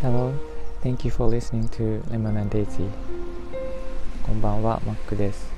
[0.00, 0.32] Hello,
[0.82, 2.88] thank you for listening to Lemon and Daisy.
[4.22, 5.52] こんばんは、マックです。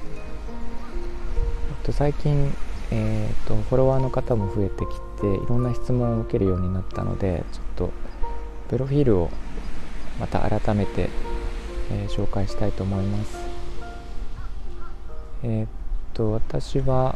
[1.68, 2.52] えっと最近、
[2.90, 4.88] えー、っとフォロワーの方も増えてき
[5.20, 7.92] ていろんな質問を受けるようになったのでちょっと
[8.68, 9.30] プロフィールを
[10.18, 11.10] また改めて、
[11.92, 13.38] えー、紹介したいと思います。
[15.44, 15.68] えー、っ
[16.12, 17.14] と私は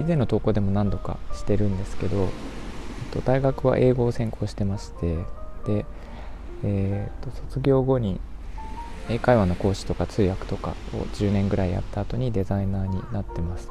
[0.00, 2.28] 以前の投稿でも何度かしてるんですけど、えっ
[3.12, 5.16] と、大学は英語を専攻してまして
[5.66, 5.86] で、
[6.64, 8.20] えー、と卒業後に
[9.08, 13.70] 英会話の講師とか通訳とかを10年ぐらいやった後にデザイナーになってます。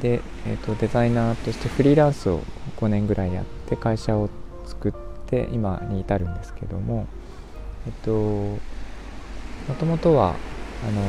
[0.00, 2.40] で、えー、とデザイナーとしてフリーランスを
[2.78, 4.30] 5年ぐらいやって会社を
[4.64, 4.92] 作っ
[5.26, 7.06] て今に至るんですけども
[7.86, 8.58] えっとも
[9.78, 11.02] ともとはあの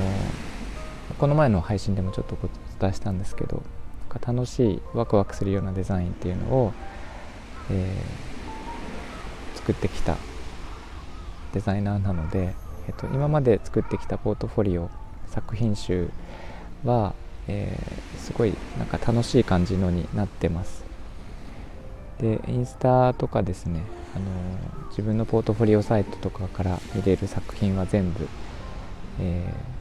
[1.17, 3.63] この前の配信でもちょっとお伝えしたんですけど
[4.25, 6.73] 楽しいワクワクするようなデザインっていうのを、
[7.71, 10.17] えー、作ってきた
[11.53, 12.53] デザイナーなので、
[12.87, 14.89] えっと、今まで作ってきたポートフォリオ
[15.27, 16.09] 作品集
[16.83, 17.15] は、
[17.47, 20.83] えー、すごいなんか楽しい感じのになってます。
[22.19, 23.81] でインスタとかですね
[24.15, 24.25] あの
[24.89, 28.27] 自分のポートフォリオサイトとかから見れる作品は全部、
[29.19, 29.72] えー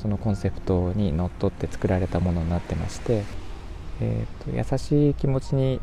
[0.00, 3.24] そのコンセプトにのっとって作られたものになってまして、
[4.00, 5.80] えーと、優しい気持ちに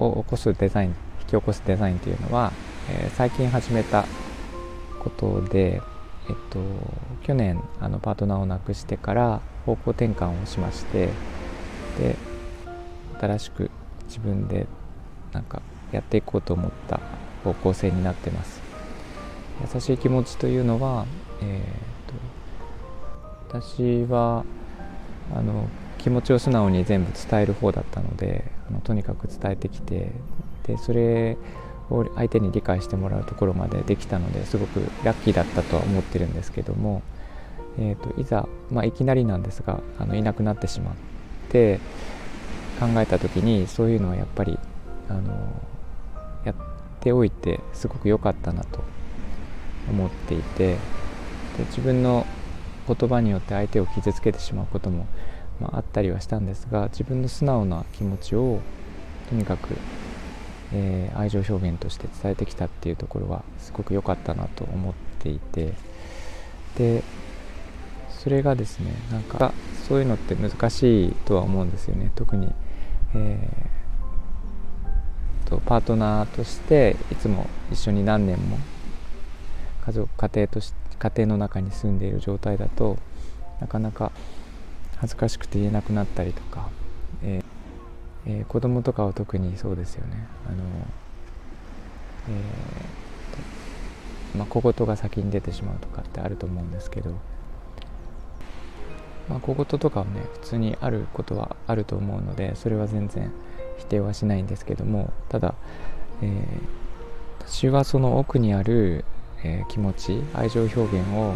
[0.00, 0.88] を起こすデザイン
[1.20, 2.52] 引き起こすデザインというのは、
[2.90, 4.04] えー、最近始めた
[4.98, 5.80] ことで、
[6.28, 6.58] えっと、
[7.22, 11.10] 去年あのパートナーを亡くしてから方向転換をしまして
[11.98, 12.16] で
[13.20, 13.70] 新しく
[14.08, 14.66] 自分で
[15.32, 17.00] なんかやっていこうと思った
[17.44, 18.60] 方向性になってます。
[19.72, 21.06] 優しい気持ちというのは、
[21.40, 21.93] えー
[23.54, 24.44] 私は
[25.32, 30.10] あの気持ちを素直に全部伝える方だったのであのとにかく伝えてきて
[30.66, 31.36] でそれ
[31.88, 37.02] を相手に理解してもらうところまでできたのですごくラッキーだったとは思ってるんですけども、
[37.78, 40.94] えーと、いざ、まあ、いきなりなんですがあのいなくなってしまっ
[41.50, 41.78] て
[42.80, 44.58] 考えた時にそういうのはやっぱり
[45.08, 45.62] あの
[46.44, 46.54] やっ
[46.98, 48.82] ておいてすごく良かったなと
[49.88, 50.78] 思っていてで
[51.68, 52.26] 自分の
[52.86, 55.06] 言葉によって相手を傷つけてしまうことも、
[55.60, 58.60] まあ、あったりはしたんですが自分の素直な気持ちを
[59.28, 59.74] とにかく、
[60.72, 65.72] えー、愛情表現として伝えてきたっていうところはすごく良かったなと思っていて
[66.76, 67.02] で
[68.10, 69.52] それがですねなんか
[69.88, 72.10] そういうのって難しいとは思うんですよね。
[72.14, 72.54] 特に、
[73.14, 78.58] えー、とパートナーとしていつも一緒に何年も
[79.84, 82.98] 家族家庭として家庭の中に住んでいる状態だと
[83.60, 84.12] なかなか
[84.96, 86.68] 恥ずかしくて言えなくなったりとか、
[87.22, 90.26] えーえー、子供とかは特にそうですよね。
[90.46, 90.56] あの、
[92.28, 93.04] えー
[94.36, 97.10] まあ、小言が先に出てしまうとかってあると思うんですけど、
[99.28, 103.30] まあ、小言とかはね普通にあることはあると思うのでそれは全然
[103.78, 105.54] 否定はしないんですけどもただ、
[106.20, 109.04] えー、私はその奥にある
[109.44, 111.34] えー、気持ち愛情表現を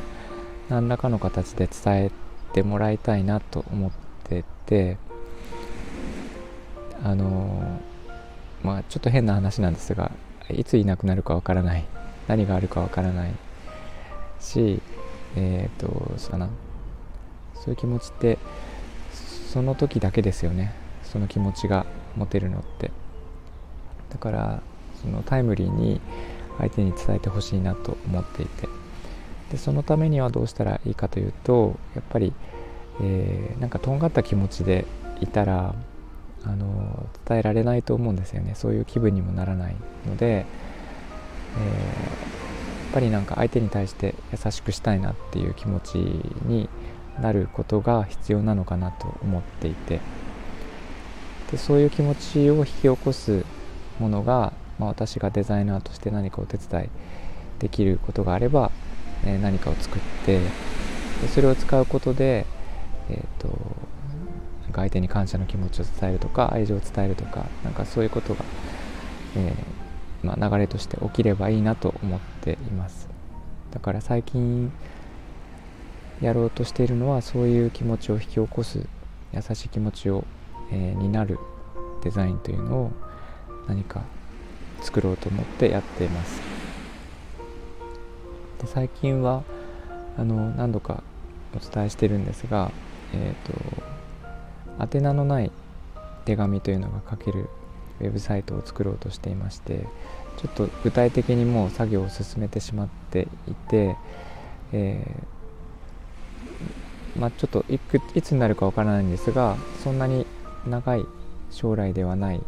[0.69, 2.11] 何らかの形で伝え
[2.53, 3.91] てもらいたいなと思っ
[4.25, 4.97] てて
[7.05, 10.11] あのー、まあちょっと変な話なんですが
[10.51, 11.85] いついなくなるかわからない
[12.27, 13.33] 何があるかわからない
[14.41, 14.81] し
[15.37, 16.49] えっ、ー、とそうな。
[17.55, 18.39] そういう気持ちって
[19.53, 20.73] その時だけですよね。
[21.03, 21.87] その気持ちが
[22.17, 22.91] 持てるのって。
[24.11, 24.63] だから
[25.03, 26.01] そのタイムリーに
[26.59, 28.69] 相手に伝えてほしいなと思っていて。
[29.51, 32.35] でそのためにはどうしたらいいかというとやっぱり、
[33.01, 34.85] えー、なんかとんがった気持ちで
[35.21, 35.75] いたら
[36.45, 38.55] あの伝えられないと思うんですよね。
[38.55, 39.77] そういう気分にもならない
[40.07, 40.45] ので、えー、やっ
[42.93, 46.69] ぱりなんか相手に対して優しくしたいなっていう気持ちに
[47.21, 50.01] なることが必要なのかなと思っていて。
[51.51, 53.45] でそういう気持ちを引き起こす
[53.99, 56.89] ものがまあ、私がデザイナーとして何かお手伝い
[57.59, 58.71] できることがあれば、
[59.25, 60.41] えー、何かを作って
[61.22, 62.47] でそれを使うことで、
[63.10, 63.48] えーと、
[64.63, 68.45] なんか相手に感謝の気持ちを伝えるとか愛情を伝えるとかなんかそういうことが、
[69.36, 73.09] えー、まあ、流れとして起きればいいなと思っています。
[73.72, 74.72] だから最近
[76.21, 78.80] やろうとしているのはそういう気持ちを引き起こす
[79.33, 80.25] 優しい気持ちを、
[80.72, 81.39] えー、になる
[82.03, 82.92] デザインというのを
[83.69, 84.03] 何か
[84.80, 86.41] 作ろうと思ってやっています。
[88.60, 89.45] で最近は
[90.16, 91.03] あの何度か
[91.57, 92.71] お伝えしてるんですが、
[93.15, 95.51] えーと、宛名のない
[96.25, 97.48] 手紙というのが書ける
[98.01, 99.86] ウェブサイトを作ろうとしていまして
[100.36, 103.97] ちょっと具体的にもう作業を進めてしまっていて、
[104.72, 110.27] えー、まあ、ちょっといくいつになるかわからないんですがそんなに
[110.66, 111.04] 長い
[111.51, 112.42] 将来ではない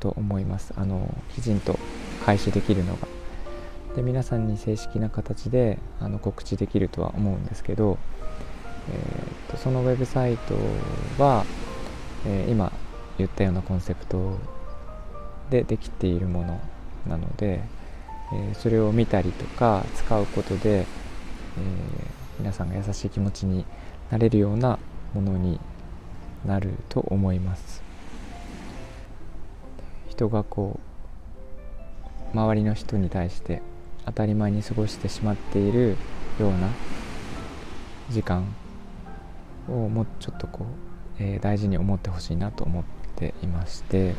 [0.00, 0.72] と思います。
[0.76, 1.78] あのきちんと
[2.24, 3.08] 開始できるのが。
[3.96, 7.96] で皆さんに正式な形であの告知できるとは思うんですけど、
[8.90, 10.54] えーと、そのウェブサイト
[11.18, 11.46] は、
[12.26, 12.72] えー、今
[13.16, 14.36] 言ったようなコンセプト
[15.48, 16.60] でできているもの
[17.08, 17.62] なので、
[18.34, 20.86] えー、それを見たりとか使うことで、えー、
[22.38, 23.64] 皆さんが優しい気持ちに
[24.10, 24.78] なれるような
[25.14, 25.58] ものに
[26.44, 27.85] なると思います。
[30.16, 30.80] 人がこ
[32.32, 33.60] う周りの人に対して
[34.06, 35.96] 当たり前に過ごしてしまっている
[36.40, 36.70] ような
[38.10, 38.46] 時間
[39.68, 40.64] をもうちょっとこ
[41.18, 42.84] う、えー、大事に思ってほしいなと思っ
[43.16, 44.14] ていまして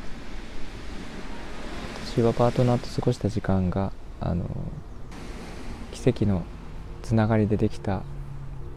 [2.06, 4.46] 私はパートナーと過ごした時間があの
[5.92, 6.44] 奇跡の
[7.02, 8.04] つながりでできた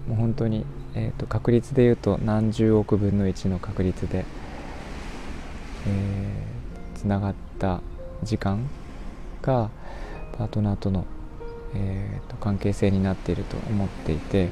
[0.07, 0.65] もう本当に、
[0.95, 4.25] えーと、確率でいうと何十億分の1の確率で、
[5.87, 6.50] えー、
[7.01, 7.81] つながった
[8.23, 8.69] 時間
[9.41, 9.71] が
[10.37, 11.07] パートナーとの、
[11.75, 14.51] えーと、関係性になっていると思っていて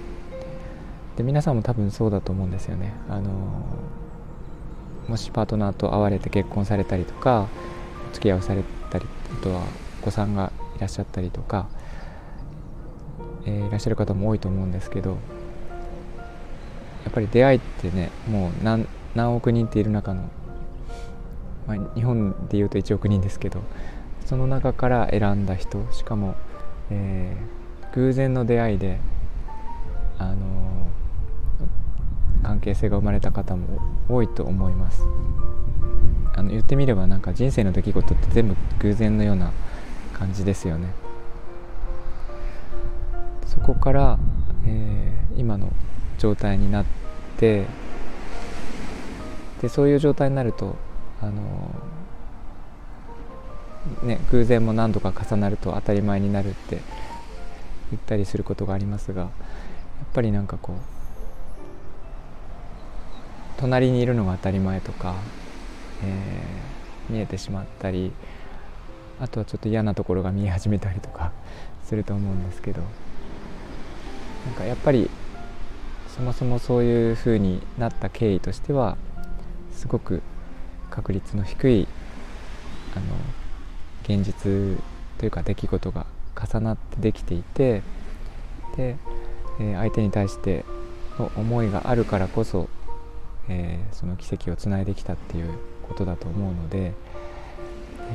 [1.16, 2.92] で皆さんも多分そうだと思うんですよね。
[3.10, 3.30] あの
[5.08, 7.48] もしパートナーと会われて結婚されたりとか
[8.10, 9.62] お付き合いをされたりあとは
[10.00, 11.68] お子さんがいらっしゃったりとか、
[13.44, 15.16] えー、いらっしゃる方も多いと思うんですけどや
[17.10, 20.30] っぱり出会いってねもう何何億人っている中の、
[21.68, 23.62] まあ、日本でいうと1億人ですけど
[24.24, 26.34] その中から選んだ人しかも、
[26.90, 28.98] えー、偶然の出会いで、
[30.18, 33.78] あのー、関係性が生まれた方も
[34.08, 35.02] 多いと思います。
[36.34, 39.50] あの言ってみればなんか人生の出来事って全部偶然のような
[40.12, 40.88] 感じですよね。
[43.46, 44.18] そこから、
[44.66, 45.72] えー、今の
[46.18, 46.84] 状態になっ
[47.38, 47.64] て
[49.62, 50.76] でそういう状態になると
[51.20, 51.32] あの
[54.02, 56.80] ね、偶然も何度か重なると当たり前になるって
[57.90, 59.30] 言ったりすることがありますがやっ
[60.12, 60.76] ぱりなんかこう
[63.56, 65.16] 隣にいるのが当たり前とか、
[66.04, 68.12] えー、見えてしまったり
[69.20, 71.32] あとはちょっと嫌なところが見え始めたりとか
[71.84, 72.82] すると思うんですけど
[74.46, 75.10] なんかやっぱり
[76.14, 78.96] そもそもそういうふうになった経緯としては
[79.72, 80.22] すごく
[80.90, 81.88] 確率の低い
[82.94, 83.06] あの
[84.02, 84.80] 現実
[85.18, 87.82] というか出来事が重なってできていて
[88.76, 88.96] で、
[89.60, 90.64] えー、相手に対して
[91.18, 92.68] の思いがあるからこそ、
[93.48, 95.50] えー、その奇跡をつないできたっていう
[95.88, 96.92] ことだと思うので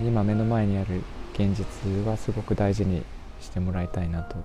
[0.05, 1.01] 今目の前にある
[1.33, 3.03] 現実はすごく大事に
[3.41, 4.35] してもらいたいなと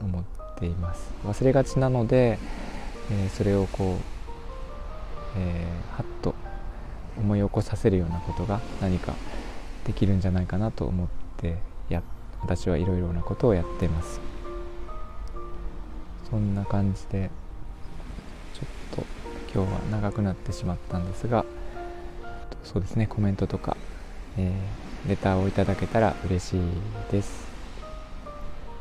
[0.00, 0.24] 思っ
[0.56, 1.12] ています。
[1.24, 2.38] 忘れがちなので、
[3.10, 3.96] えー、それをこう、
[5.36, 6.31] えー、はっと
[7.22, 9.14] 思い起こさせるようなことが何か
[9.86, 11.08] できるんじゃないかなと思っ
[11.38, 11.56] て
[11.88, 12.02] や
[12.42, 14.20] 私はいろいろなことをやってます。
[16.28, 17.30] そんな感じで
[18.54, 19.04] ちょっと
[19.54, 21.44] 今日は長くなってしまったんですが
[22.64, 23.76] そうですねコメントとか、
[24.38, 26.60] えー、レターをいただけたら嬉しい
[27.10, 27.46] です、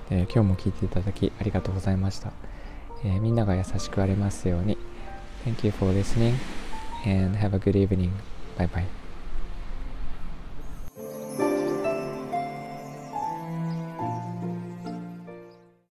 [0.09, 2.31] えー、今日も聞いていただきありがとうございました、
[3.03, 4.77] えー、みんなが優しくありますように。
[5.43, 6.35] Thank you for listening
[7.03, 8.11] and have a good evening.
[8.55, 9.00] 拜拜。